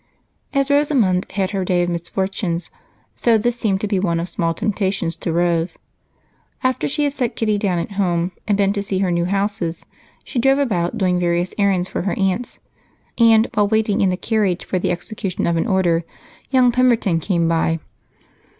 As 0.51 0.71
Rosamond 0.71 1.27
had 1.33 1.51
her 1.51 1.63
day 1.63 1.83
of 1.83 1.89
misfortunes, 1.89 2.71
so 3.13 3.37
this 3.37 3.55
seemed 3.55 3.79
to 3.81 3.87
be 3.87 3.99
one 3.99 4.19
of 4.19 4.27
small 4.27 4.51
temptations 4.51 5.15
to 5.17 5.31
Rose. 5.31 5.77
After 6.63 6.87
she 6.87 7.03
had 7.03 7.13
set 7.13 7.35
Kitty 7.35 7.59
down 7.59 7.77
at 7.77 7.91
home 7.91 8.31
and 8.47 8.57
been 8.57 8.73
to 8.73 8.81
see 8.81 8.97
her 8.97 9.11
new 9.11 9.25
houses, 9.25 9.85
she 10.23 10.39
drove 10.39 10.57
about 10.57 10.97
doing 10.97 11.19
various 11.19 11.53
errands 11.59 11.87
for 11.87 12.01
the 12.01 12.17
aunts 12.17 12.57
and, 13.19 13.47
while 13.53 13.67
waiting 13.67 14.01
in 14.01 14.09
the 14.09 14.17
carriage 14.17 14.65
for 14.65 14.79
the 14.79 14.89
execution 14.89 15.45
of 15.45 15.55
an 15.55 15.67
order, 15.67 16.03
young 16.49 16.71
Pemberton 16.71 17.19
came 17.19 17.47
by. 17.47 17.77